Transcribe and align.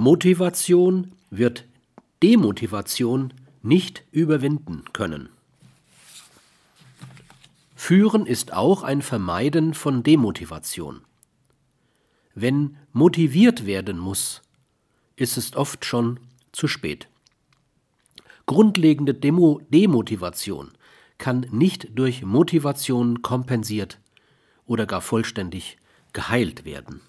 Motivation 0.00 1.10
wird 1.28 1.64
Demotivation 2.22 3.34
nicht 3.62 4.04
überwinden 4.12 4.84
können. 4.92 5.28
Führen 7.74 8.24
ist 8.24 8.52
auch 8.52 8.84
ein 8.84 9.02
Vermeiden 9.02 9.74
von 9.74 10.04
Demotivation. 10.04 11.00
Wenn 12.36 12.76
motiviert 12.92 13.66
werden 13.66 13.98
muss, 13.98 14.42
ist 15.16 15.36
es 15.36 15.56
oft 15.56 15.84
schon 15.84 16.20
zu 16.52 16.68
spät. 16.68 17.08
Grundlegende 18.46 19.14
Demo 19.14 19.60
Demotivation 19.68 20.70
kann 21.18 21.40
nicht 21.50 21.88
durch 21.98 22.22
Motivation 22.22 23.20
kompensiert 23.22 23.98
oder 24.64 24.86
gar 24.86 25.00
vollständig 25.00 25.76
geheilt 26.12 26.64
werden. 26.64 27.00